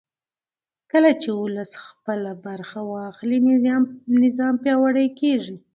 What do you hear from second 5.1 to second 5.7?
کېږي